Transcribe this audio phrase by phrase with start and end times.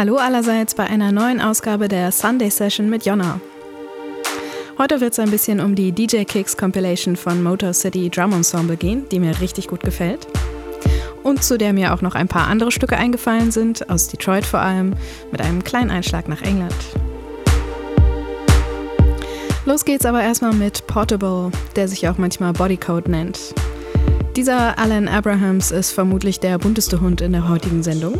[0.00, 3.38] Hallo allerseits bei einer neuen Ausgabe der Sunday Session mit Jonna.
[4.78, 8.78] Heute wird es ein bisschen um die DJ Kicks Compilation von Motor City Drum Ensemble
[8.78, 10.26] gehen, die mir richtig gut gefällt.
[11.22, 14.60] Und zu der mir auch noch ein paar andere Stücke eingefallen sind, aus Detroit vor
[14.60, 14.94] allem,
[15.32, 16.74] mit einem kleinen Einschlag nach England.
[19.66, 23.38] Los geht's aber erstmal mit Portable, der sich auch manchmal Bodycode nennt.
[24.34, 28.18] Dieser Alan Abrahams ist vermutlich der bunteste Hund in der heutigen Sendung.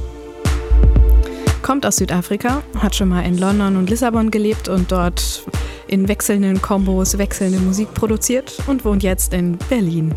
[1.62, 5.44] Kommt aus Südafrika, hat schon mal in London und Lissabon gelebt und dort
[5.86, 10.14] in wechselnden Kombos wechselnde Musik produziert und wohnt jetzt in Berlin.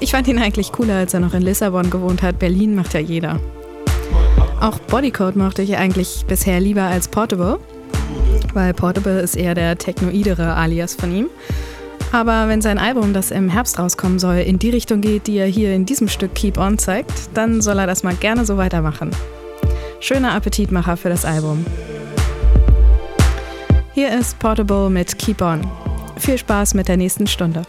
[0.00, 2.38] Ich fand ihn eigentlich cooler, als er noch in Lissabon gewohnt hat.
[2.38, 3.40] Berlin macht ja jeder.
[4.60, 7.58] Auch Bodycode mochte ich eigentlich bisher lieber als Portable,
[8.54, 11.28] weil Portable ist eher der technoidere Alias von ihm.
[12.12, 15.46] Aber wenn sein Album, das im Herbst rauskommen soll, in die Richtung geht, die er
[15.46, 19.10] hier in diesem Stück Keep On zeigt, dann soll er das mal gerne so weitermachen.
[20.00, 21.66] Schöner Appetitmacher für das Album.
[23.94, 25.60] Hier ist Portable mit Keep On.
[26.16, 27.62] Viel Spaß mit der nächsten Stunde.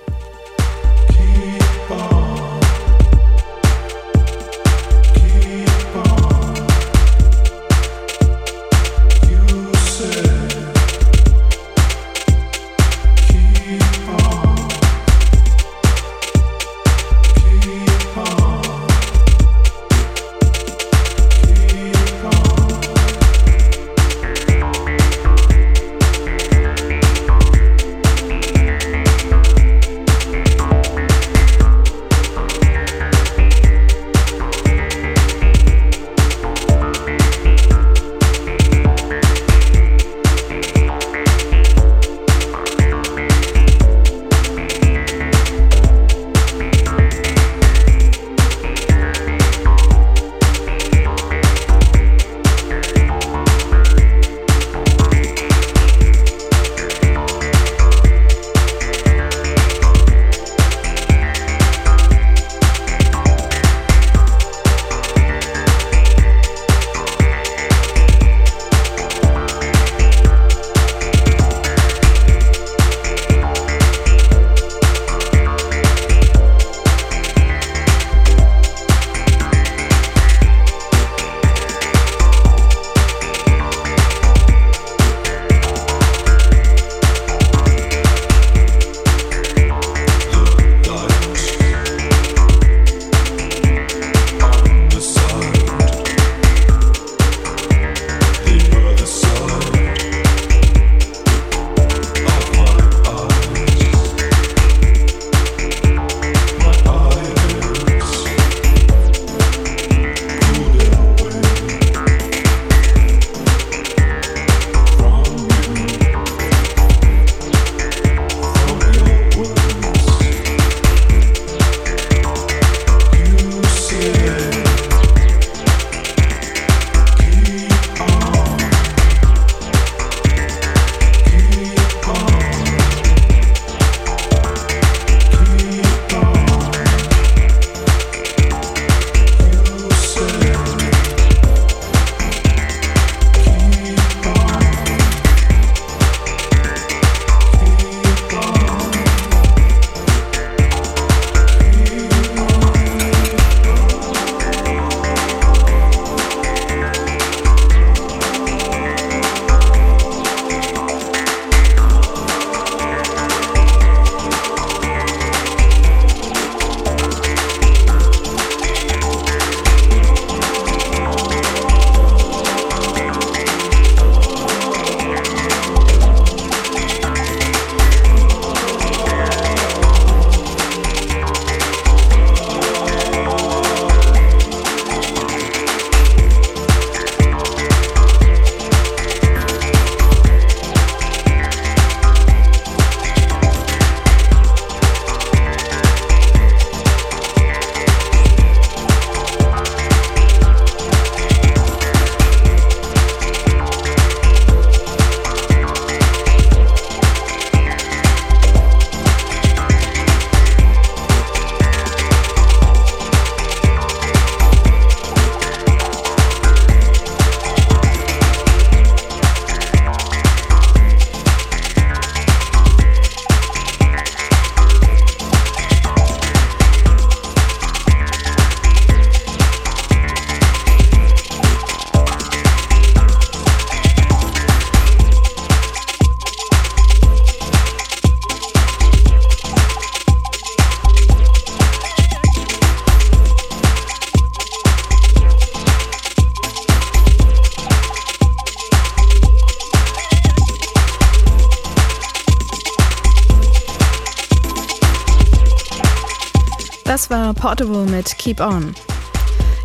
[256.89, 258.73] Das war Portable mit Keep On.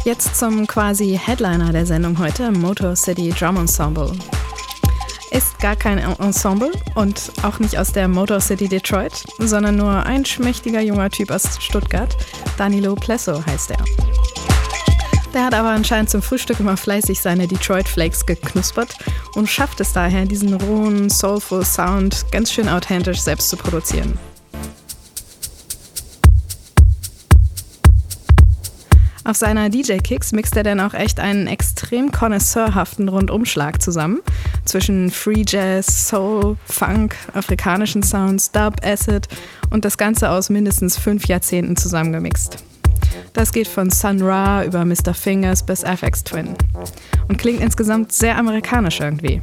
[0.05, 4.13] Jetzt zum quasi Headliner der Sendung heute, Motor City Drum Ensemble.
[5.31, 10.27] Ist gar kein Ensemble und auch nicht aus der Motor City Detroit, sondern nur ein
[10.27, 12.15] schmächtiger junger Typ aus Stuttgart.
[12.59, 13.83] Danilo Plesso heißt er.
[15.33, 18.99] Der hat aber anscheinend zum Frühstück immer fleißig seine Detroit Flakes geknuspert
[19.35, 24.19] und schafft es daher, diesen rohen, soulful Sound ganz schön authentisch selbst zu produzieren.
[29.27, 34.21] Auf seiner DJ-Kicks mixt er dann auch echt einen extrem konnoisseurhaften Rundumschlag zusammen
[34.67, 39.27] zwischen Free Jazz, Soul, Funk, afrikanischen Sounds, Dub, Acid
[39.71, 42.59] und das Ganze aus mindestens fünf Jahrzehnten zusammengemixt.
[43.33, 45.15] Das geht von Sun Ra über Mr.
[45.15, 46.55] Fingers bis FX Twin
[47.29, 49.41] und klingt insgesamt sehr amerikanisch irgendwie.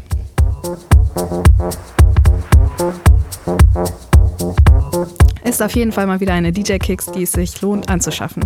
[5.51, 8.45] Ist auf jeden Fall mal wieder eine DJ-Kicks, die es sich lohnt anzuschaffen.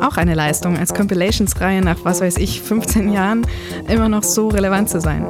[0.00, 3.46] Auch eine Leistung, als Compilations-Reihe nach, was weiß ich, 15 Jahren
[3.88, 5.26] immer noch so relevant zu sein.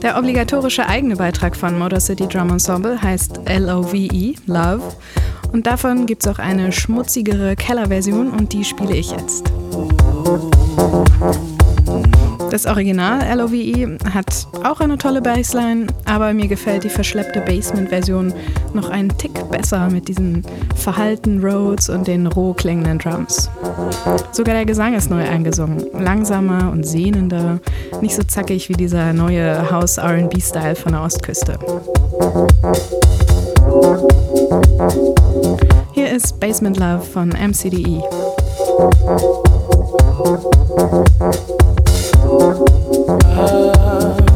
[0.00, 4.94] Der obligatorische eigene Beitrag von Motor City Drum Ensemble heißt LOVE, Love.
[5.52, 9.52] Und davon gibt es auch eine schmutzigere Keller-Version und die spiele ich jetzt.
[12.52, 18.34] Das Original LOVE hat auch eine tolle Bassline, aber mir gefällt die verschleppte Basement-Version
[18.74, 20.44] noch einen Tick besser mit diesen
[20.76, 23.48] verhalten Rhodes und den roh klingenden Drums.
[24.32, 27.58] Sogar der Gesang ist neu eingesungen, langsamer und sehnender,
[28.02, 31.58] nicht so zackig wie dieser neue House-RB-Style von der Ostküste.
[35.92, 38.02] Hier ist Basement Love von MCDE.
[42.32, 44.31] love.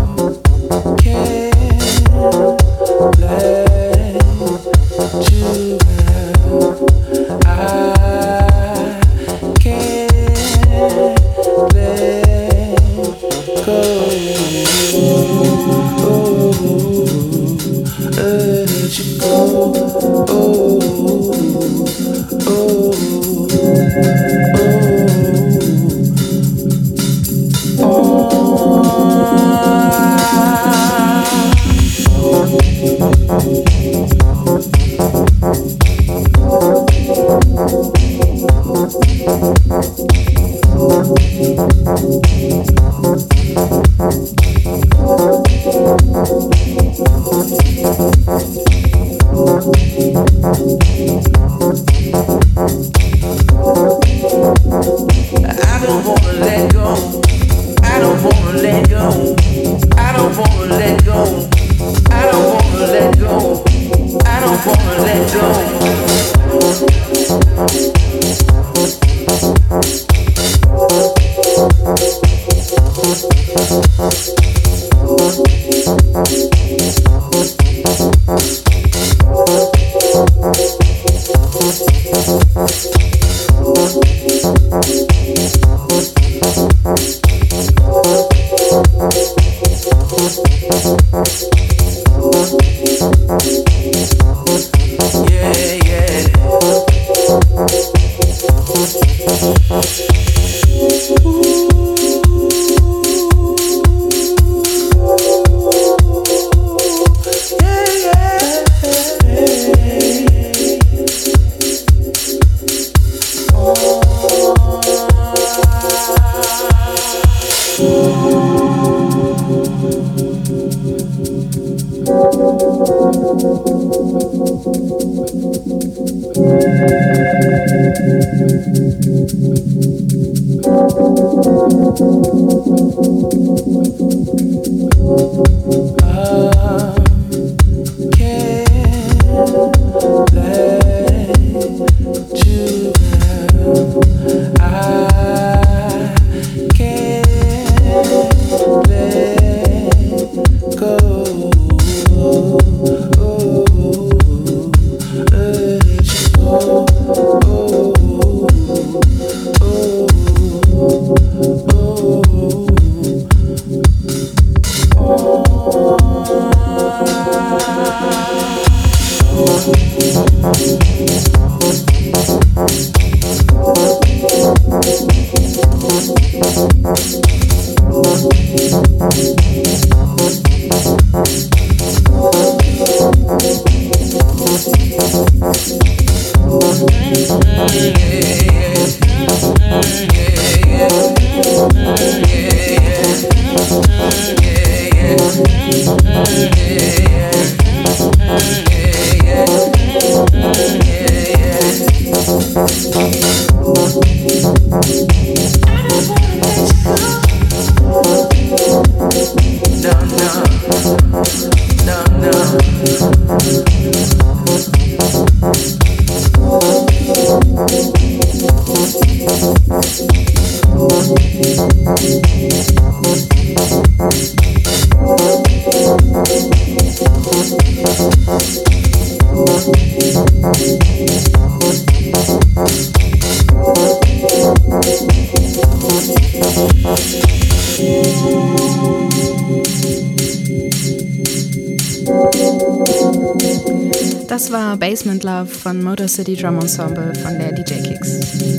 [244.78, 248.56] Basement Love von Motor City Drum Ensemble von der DJ Kicks.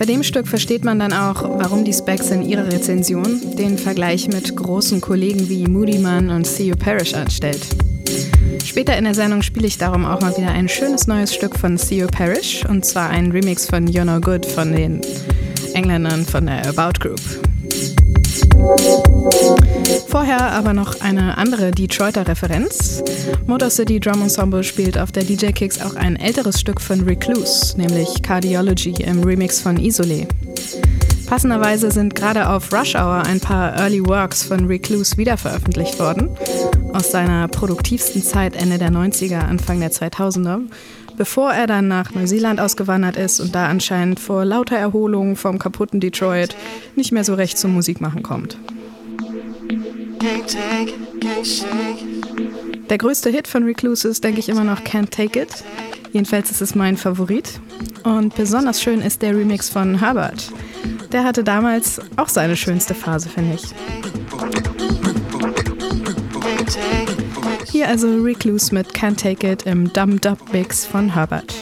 [0.00, 4.28] Bei dem Stück versteht man dann auch, warum die Specs in ihrer Rezension den Vergleich
[4.28, 7.60] mit großen Kollegen wie Moody Man und Theo Parrish anstellt.
[8.64, 11.76] Später in der Sendung spiele ich darum auch mal wieder ein schönes neues Stück von
[11.76, 15.02] Theo Parrish und zwar ein Remix von You're No Good von den
[15.74, 17.20] Engländern von der About Group.
[20.10, 23.00] Vorher aber noch eine andere Detroiter Referenz.
[23.46, 27.78] Motor City Drum Ensemble spielt auf der DJ Kicks auch ein älteres Stück von Recluse,
[27.78, 30.26] nämlich Cardiology im Remix von Isolé.
[31.28, 36.28] Passenderweise sind gerade auf Rush Hour ein paar Early Works von Recluse wiederveröffentlicht worden,
[36.92, 40.62] aus seiner produktivsten Zeit Ende der 90er, Anfang der 2000er,
[41.16, 46.00] bevor er dann nach Neuseeland ausgewandert ist und da anscheinend vor lauter Erholung vom kaputten
[46.00, 46.56] Detroit
[46.96, 48.58] nicht mehr so recht zum Musikmachen kommt.
[52.88, 55.64] Der größte Hit von Recluse ist, denke ich, immer noch Can't Take It.
[56.12, 57.60] Jedenfalls ist es mein Favorit.
[58.02, 60.50] Und besonders schön ist der Remix von Herbert.
[61.12, 63.62] Der hatte damals auch seine schönste Phase, finde ich.
[67.70, 71.54] Hier also Recluse mit Can't Take It im Dumb Dub Mix von Herbert.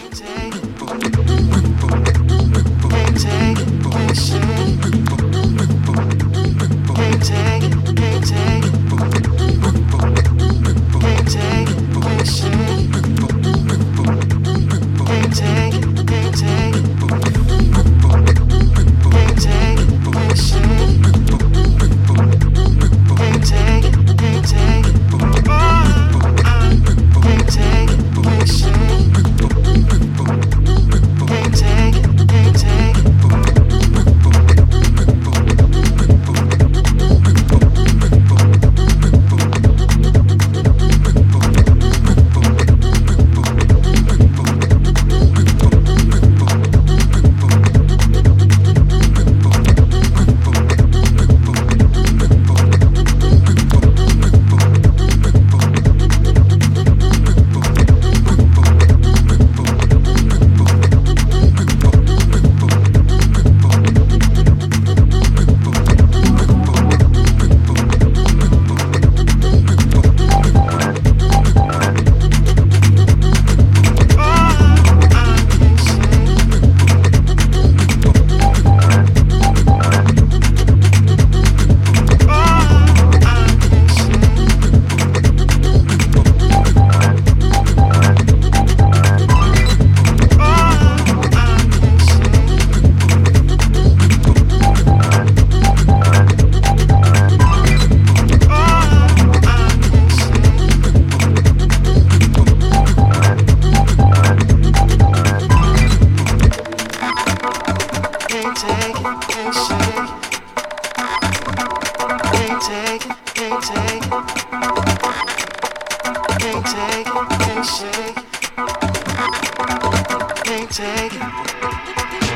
[120.78, 122.27] take it.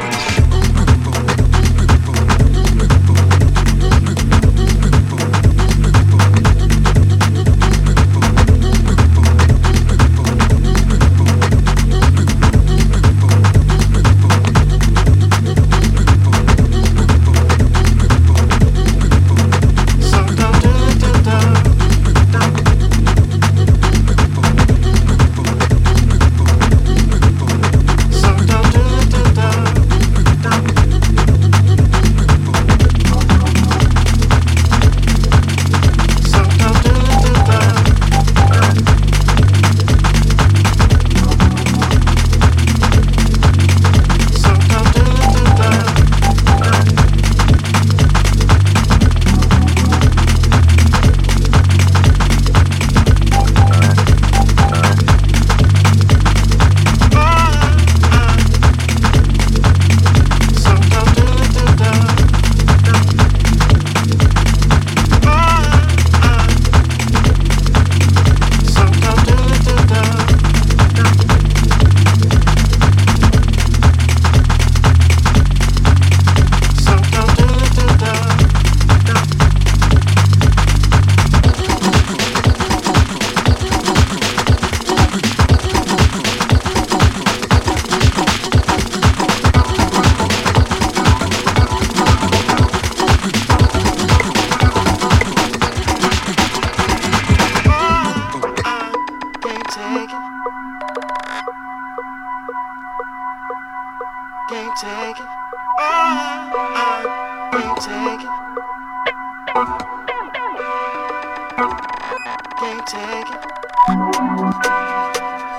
[111.55, 113.43] Can't take it.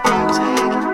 [0.03, 0.92] Can't take it.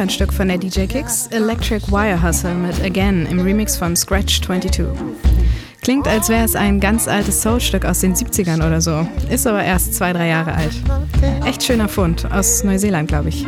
[0.00, 4.40] Ein Stück von der DJ Kicks, Electric Wire Hustle mit Again im Remix von Scratch
[4.40, 4.86] 22.
[5.82, 9.62] Klingt, als wäre es ein ganz altes Soulstück aus den 70ern oder so, ist aber
[9.62, 10.72] erst zwei, drei Jahre alt.
[11.44, 13.46] Echt schöner Fund, aus Neuseeland, glaube ich.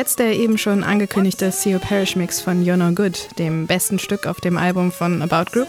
[0.00, 4.26] Jetzt der eben schon angekündigte Theo Parrish Mix von You're No Good, dem besten Stück
[4.26, 5.68] auf dem Album von About Group,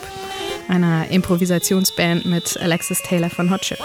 [0.70, 3.80] einer Improvisationsband mit Alexis Taylor von Hot Chip.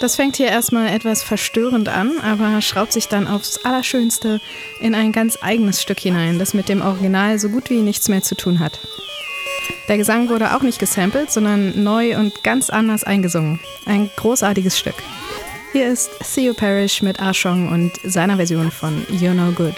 [0.00, 4.40] Das fängt hier erstmal etwas verstörend an, aber schraubt sich dann aufs Allerschönste
[4.80, 8.22] in ein ganz eigenes Stück hinein, das mit dem Original so gut wie nichts mehr
[8.22, 8.80] zu tun hat.
[9.88, 13.58] Der Gesang wurde auch nicht gesampelt, sondern neu und ganz anders eingesungen.
[13.86, 14.96] Ein großartiges Stück.
[15.72, 19.74] Hier ist Theo Parrish mit Arshong und seiner Version von You're No Good.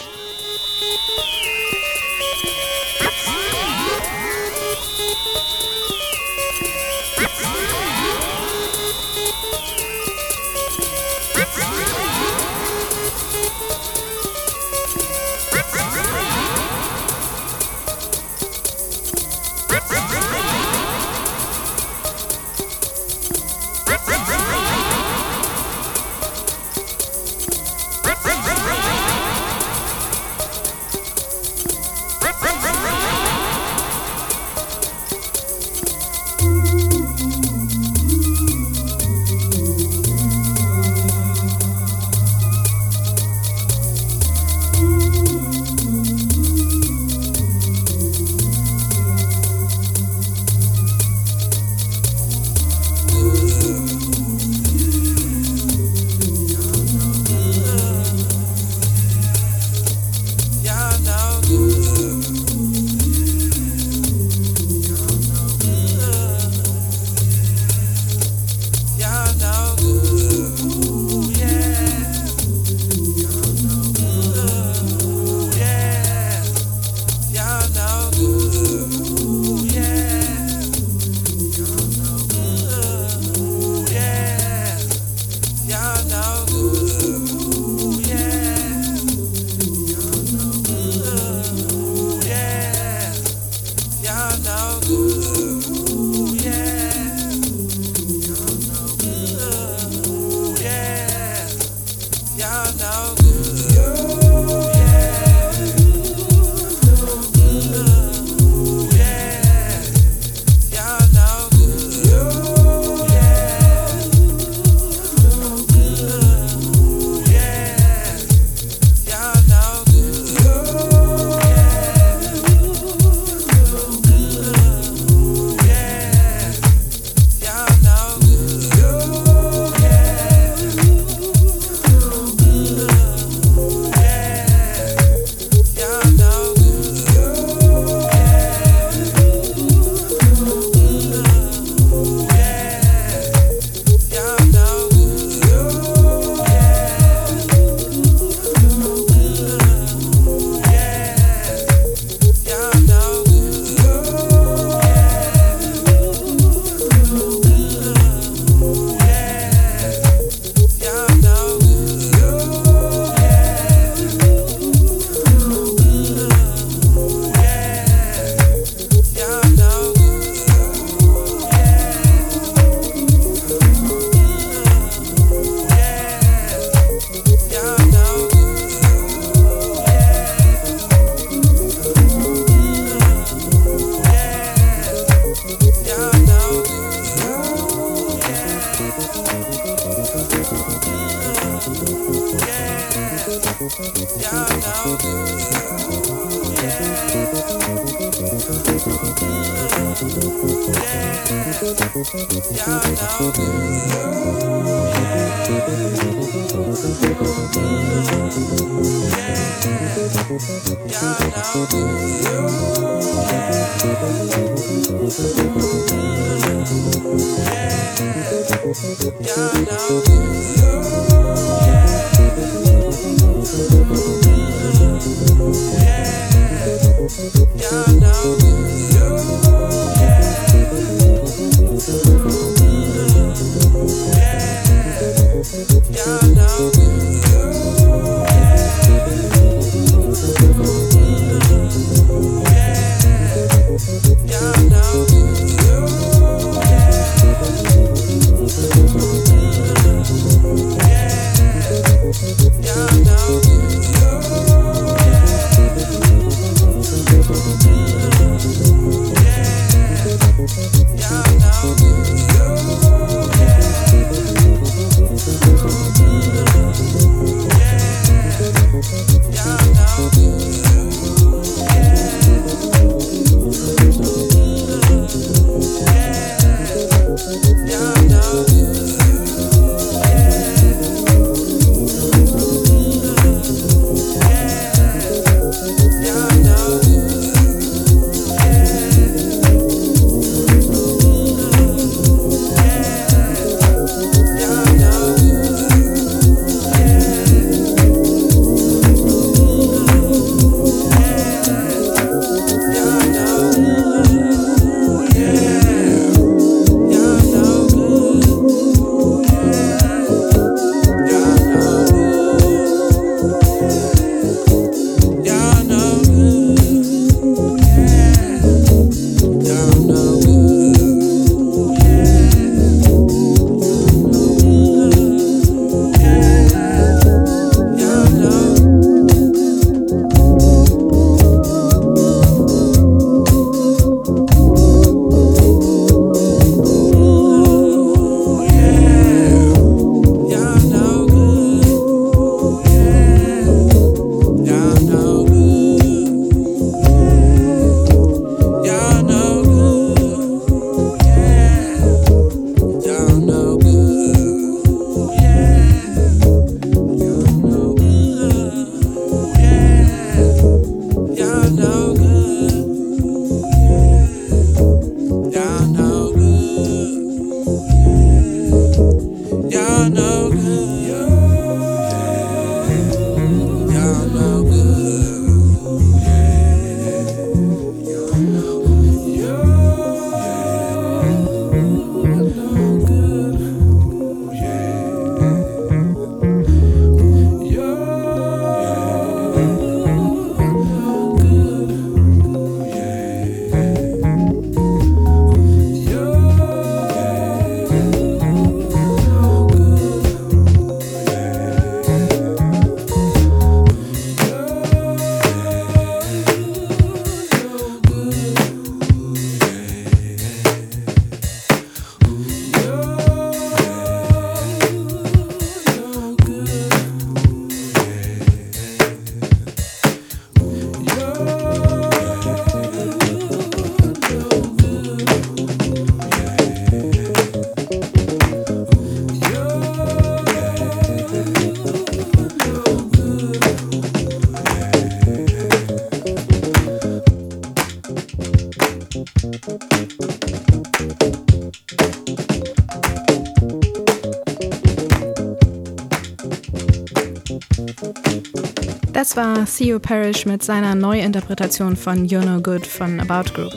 [448.93, 453.53] Das war Theo Parrish mit seiner Neuinterpretation von You're No Good von About Group.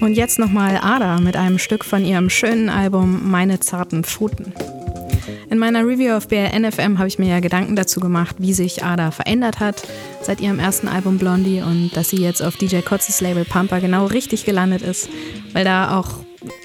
[0.00, 4.52] Und jetzt nochmal Ada mit einem Stück von ihrem schönen Album Meine zarten Pfoten.
[5.50, 9.10] In meiner Review auf BRNFM habe ich mir ja Gedanken dazu gemacht, wie sich Ada
[9.10, 9.82] verändert hat
[10.22, 14.06] seit ihrem ersten Album Blondie und dass sie jetzt auf DJ Kotzes Label Pampa genau
[14.06, 15.08] richtig gelandet ist,
[15.52, 16.08] weil da auch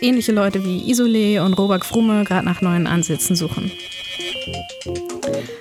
[0.02, 3.72] ähnliche Leute wie Isolé und Robert Frume gerade nach neuen Ansätzen suchen.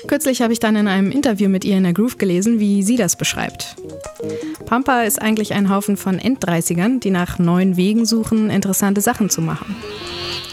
[0.06, 2.96] Kürzlich habe ich dann in einem Interview mit ihr in der Groove gelesen, wie sie
[2.96, 3.76] das beschreibt.
[4.66, 9.40] Pampa ist eigentlich ein Haufen von Enddreißigern, die nach neuen Wegen suchen, interessante Sachen zu
[9.40, 9.76] machen.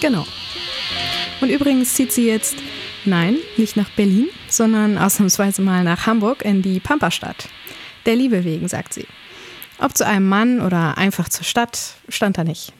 [0.01, 0.25] Genau.
[1.41, 2.55] Und übrigens zieht sie jetzt,
[3.05, 7.47] nein, nicht nach Berlin, sondern ausnahmsweise mal nach Hamburg in die Pampa-Stadt.
[8.05, 9.07] Der Liebe wegen, sagt sie.
[9.79, 12.73] Ob zu einem Mann oder einfach zur Stadt, stand da nicht.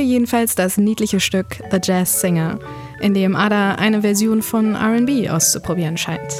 [0.00, 2.58] Hier jedenfalls das niedliche Stück The Jazz Singer,
[3.02, 6.32] in dem Ada eine Version von RB auszuprobieren scheint.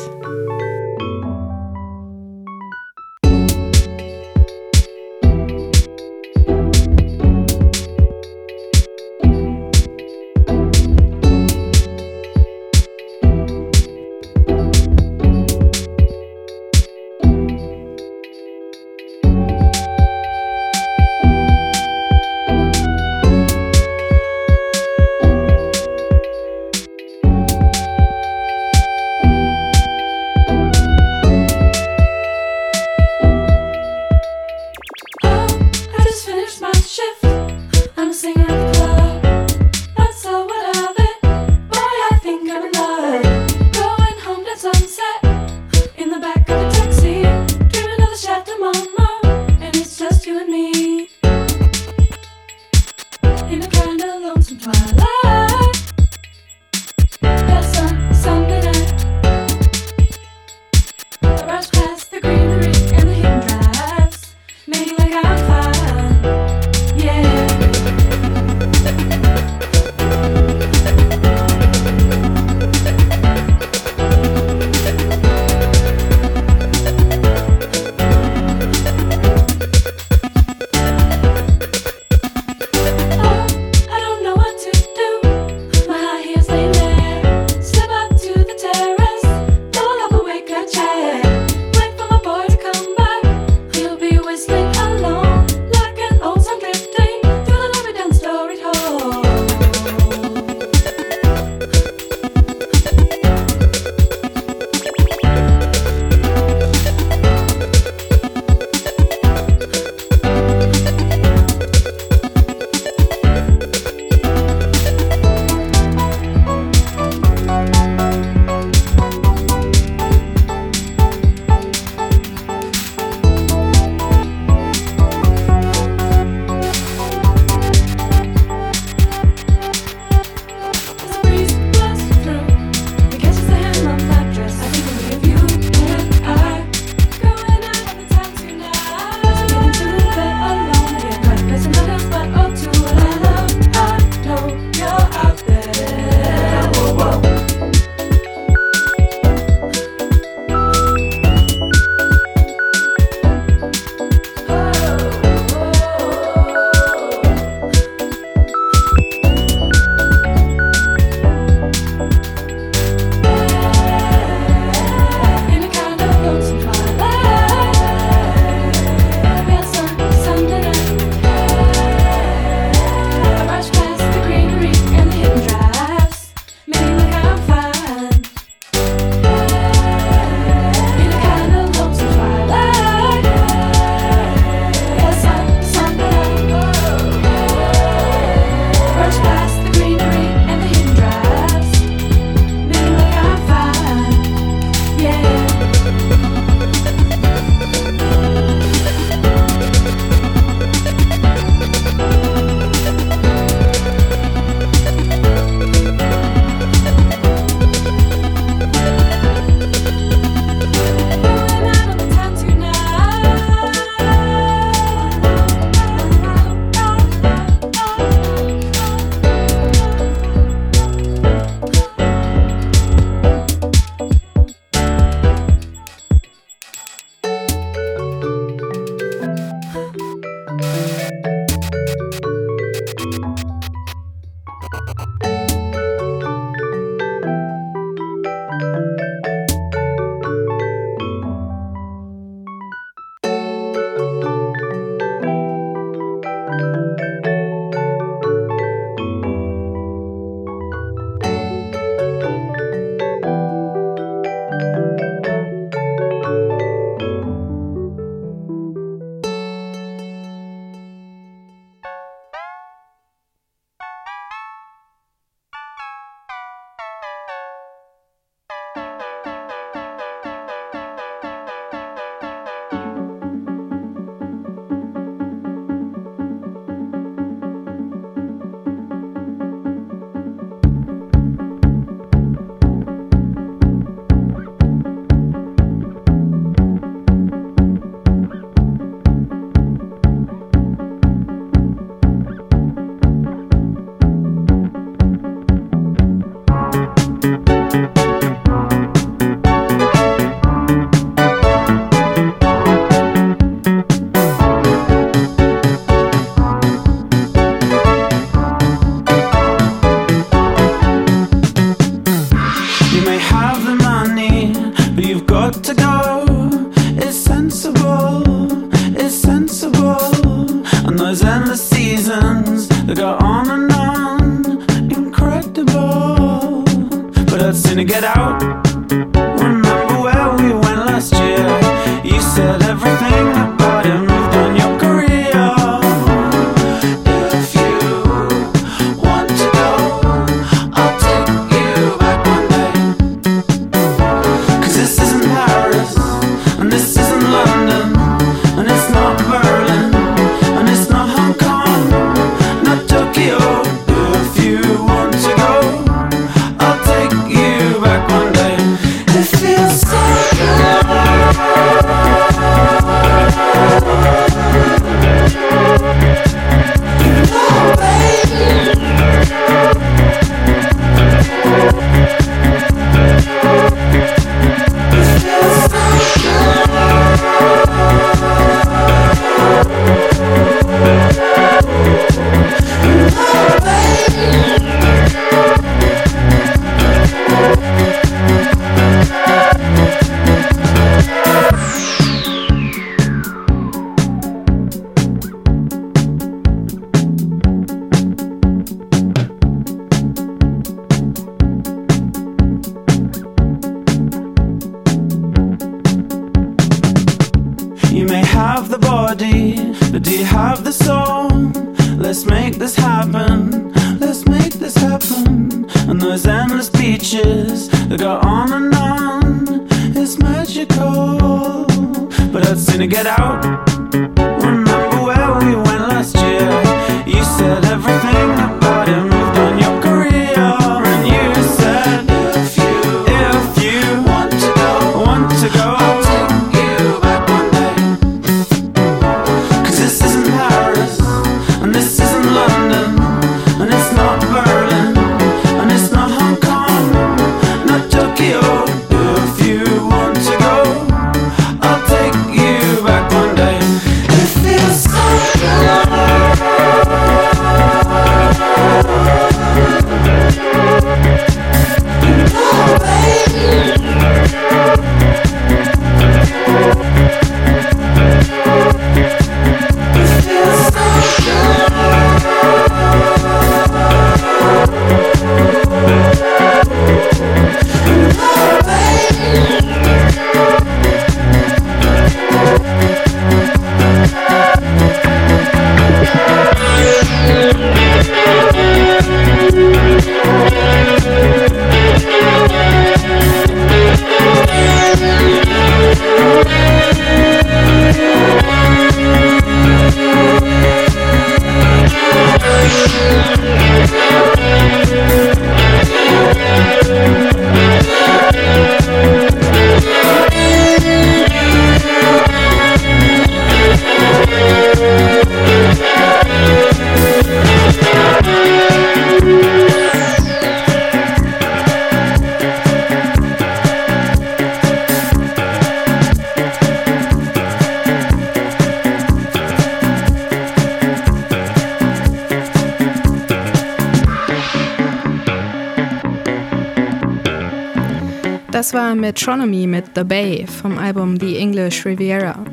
[538.70, 542.44] Das war Metronomy mit The Bay vom Album The English Riviera.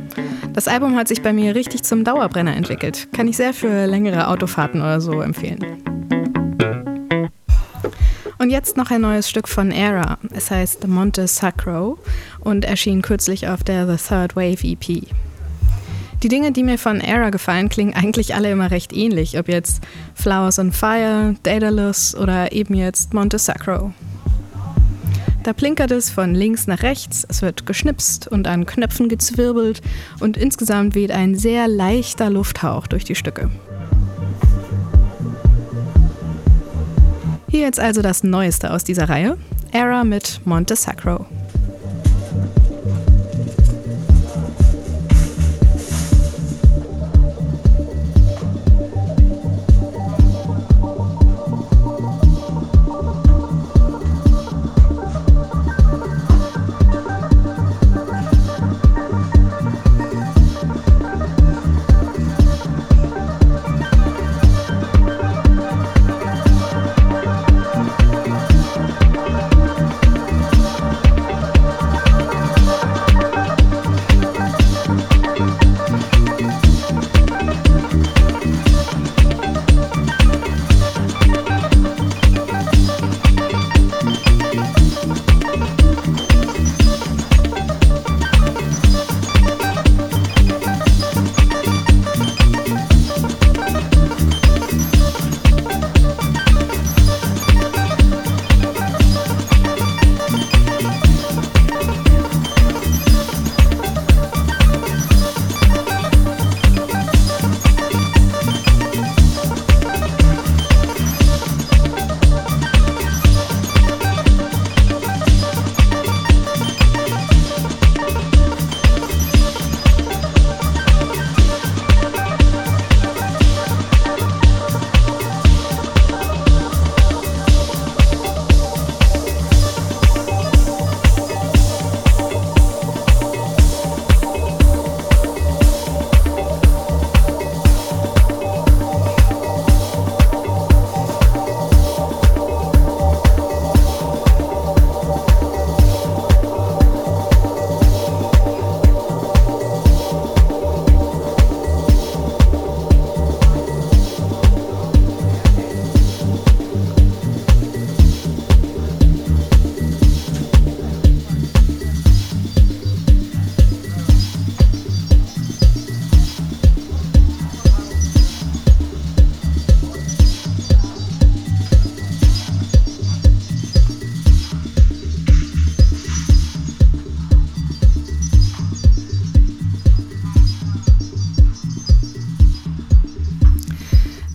[0.51, 3.07] Das Album hat sich bei mir richtig zum Dauerbrenner entwickelt.
[3.13, 5.59] Kann ich sehr für längere Autofahrten oder so empfehlen.
[8.39, 10.17] Und jetzt noch ein neues Stück von Era.
[10.31, 11.99] Es heißt Monte Sacro
[12.39, 15.03] und erschien kürzlich auf der The Third Wave EP.
[16.23, 19.83] Die Dinge, die mir von Era gefallen, klingen eigentlich alle immer recht ähnlich, ob jetzt
[20.15, 23.93] Flowers on Fire, Daedalus oder eben jetzt Monte Sacro.
[25.47, 29.81] Da plinkert es von links nach rechts, es wird geschnipst und an Knöpfen gezwirbelt
[30.19, 33.49] und insgesamt weht ein sehr leichter Lufthauch durch die Stücke.
[37.49, 39.37] Hier jetzt also das Neueste aus dieser Reihe,
[39.71, 41.25] Era mit Monte Sacro.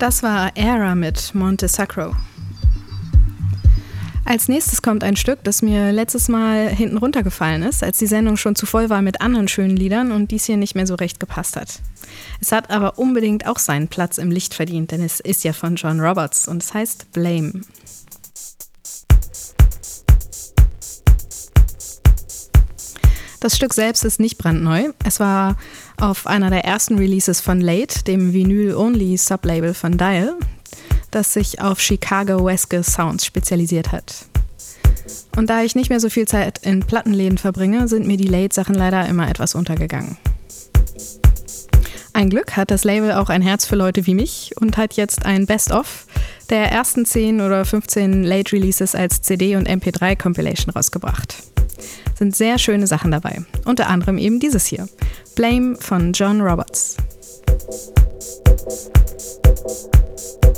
[0.03, 2.17] Das war Era mit Monte Sacro.
[4.25, 8.37] Als nächstes kommt ein Stück, das mir letztes Mal hinten runtergefallen ist, als die Sendung
[8.37, 11.21] schon zu voll war mit anderen schönen Liedern und dies hier nicht mehr so recht
[11.21, 11.79] gepasst hat.
[12.41, 15.77] Es hat aber unbedingt auch seinen Platz im Licht verdient, denn es ist ja von
[15.77, 17.61] John Roberts und es heißt Blame.
[23.43, 24.91] Das Stück selbst ist nicht brandneu.
[25.05, 25.57] Es war
[26.01, 30.37] auf einer der ersten Releases von Late, dem Vinyl-Only-Sublabel von Dial,
[31.11, 34.27] das sich auf Chicago-Weske Sounds spezialisiert hat.
[35.37, 38.77] Und da ich nicht mehr so viel Zeit in Plattenläden verbringe, sind mir die Late-Sachen
[38.77, 40.19] leider immer etwas untergegangen.
[42.13, 45.27] Ein Glück hat das Label auch ein Herz für Leute wie mich und hat jetzt
[45.27, 46.07] ein Best-of
[46.49, 51.43] der ersten 10 oder 15 Late-Releases als CD und MP3-Compilation rausgebracht
[52.23, 53.43] sind sehr schöne Sachen dabei.
[53.65, 54.89] Unter anderem eben dieses hier.
[55.35, 56.97] Blame von John Roberts.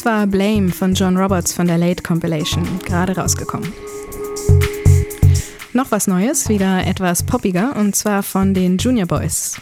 [0.00, 3.70] Das war Blame von John Roberts von der Late Compilation, gerade rausgekommen.
[5.74, 9.60] Noch was Neues, wieder etwas poppiger, und zwar von den Junior Boys.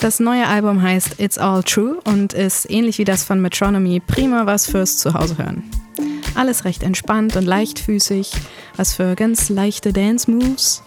[0.00, 4.44] Das neue Album heißt It's All True und ist ähnlich wie das von Metronomy prima
[4.44, 5.64] was fürs Zuhause hören.
[6.34, 8.32] Alles recht entspannt und leichtfüßig,
[8.76, 10.82] was für ganz leichte Dance Moves,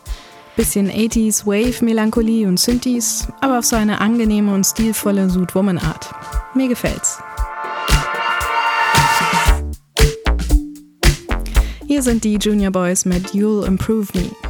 [0.56, 6.14] bisschen 80s Wave Melancholie und Synthes, aber auf so eine angenehme und stilvolle Woman Art.
[6.54, 7.20] Mir gefällt's.
[11.88, 14.45] Hier sind die Junior Boys mit You'll Improve Me.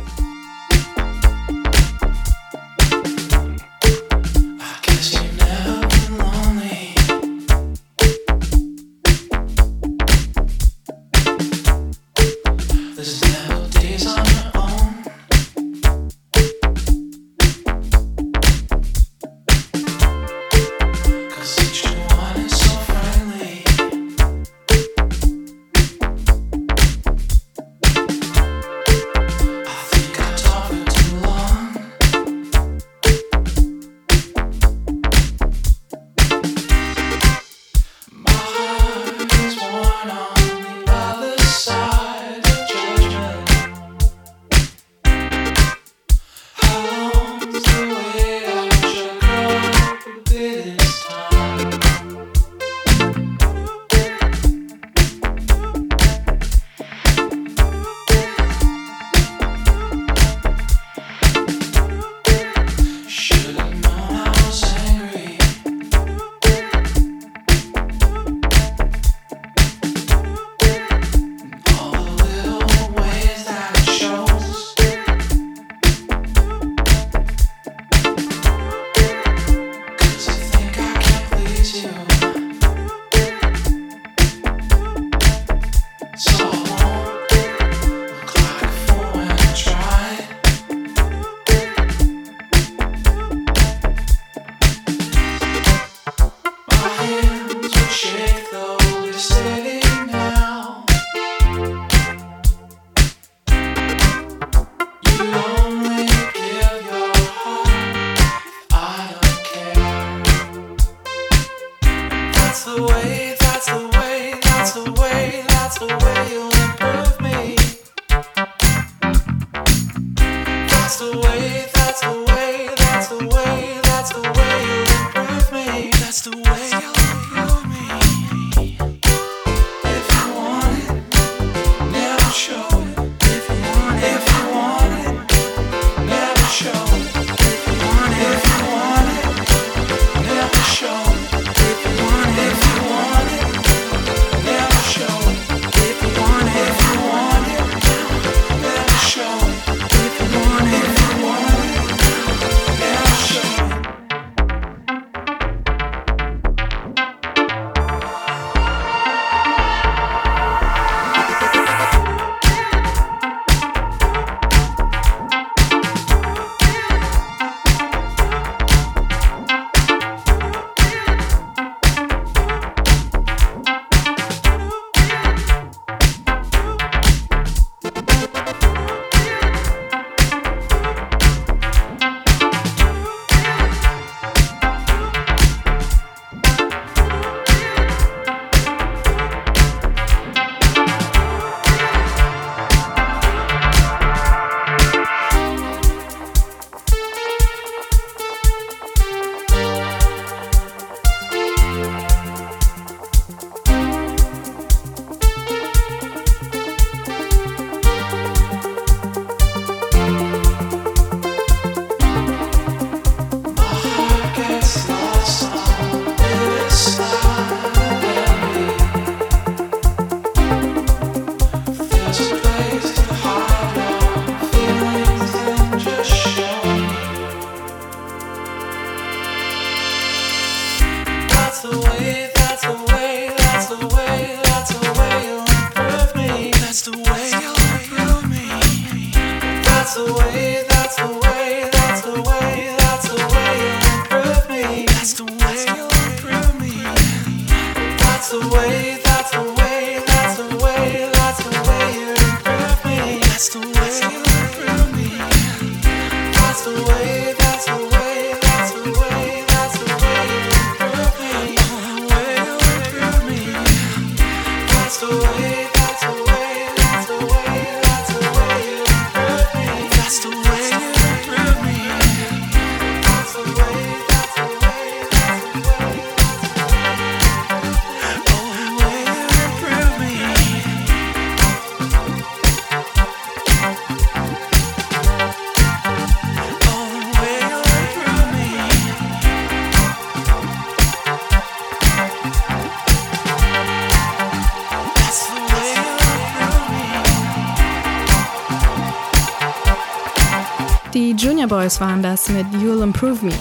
[301.45, 303.33] Junior Boys waren das mit You'll Improve Me.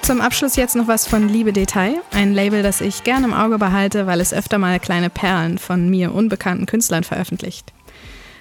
[0.00, 3.58] Zum Abschluss jetzt noch was von Liebe Detail, ein Label, das ich gerne im Auge
[3.58, 7.74] behalte, weil es öfter mal kleine Perlen von mir unbekannten Künstlern veröffentlicht.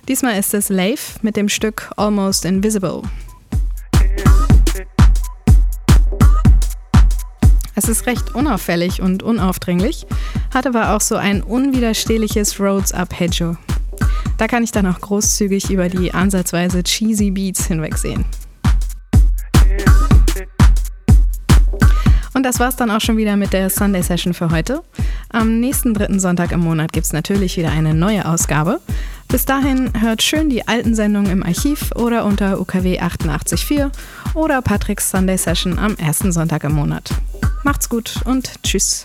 [0.07, 3.01] Diesmal ist es Leif mit dem Stück Almost Invisible.
[7.75, 10.07] Es ist recht unauffällig und unaufdringlich,
[10.53, 13.57] hat aber auch so ein unwiderstehliches Rhodes Arpeggio.
[14.39, 18.23] Da kann ich dann auch großzügig über die ansatzweise cheesy Beats hinwegsehen.
[22.33, 24.81] Und das war's dann auch schon wieder mit der Sunday Session für heute.
[25.27, 28.79] Am nächsten dritten Sonntag im Monat gibt's natürlich wieder eine neue Ausgabe.
[29.27, 33.91] Bis dahin hört schön die alten Sendungen im Archiv oder unter UKW 884
[34.35, 37.11] oder Patricks Sunday Session am ersten Sonntag im Monat.
[37.65, 39.03] Macht's gut und tschüss.